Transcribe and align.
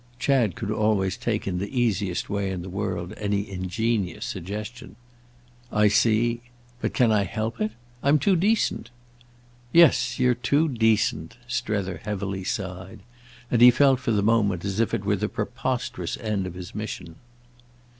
Chad 0.17 0.55
could 0.55 0.71
always 0.71 1.15
take 1.15 1.47
in 1.47 1.59
the 1.59 1.79
easiest 1.79 2.27
way 2.27 2.49
in 2.49 2.63
the 2.63 2.71
world 2.71 3.13
any 3.17 3.47
ingenious 3.47 4.25
suggestion. 4.25 4.95
"I 5.71 5.89
see. 5.89 6.41
But 6.81 6.95
can 6.95 7.11
I 7.11 7.23
help 7.23 7.61
it? 7.61 7.73
I'm 8.01 8.17
too 8.17 8.35
decent." 8.35 8.89
"Yes, 9.71 10.17
you're 10.17 10.33
too 10.33 10.67
decent!" 10.69 11.37
Strether 11.47 11.97
heavily 11.97 12.43
sighed. 12.43 13.01
And 13.51 13.61
he 13.61 13.69
felt 13.69 13.99
for 13.99 14.09
the 14.09 14.23
moment 14.23 14.65
as 14.65 14.79
if 14.79 14.91
it 14.95 15.05
were 15.05 15.15
the 15.17 15.29
preposterous 15.29 16.17
end 16.17 16.47
of 16.47 16.55
his 16.55 16.73
mission. 16.73 17.17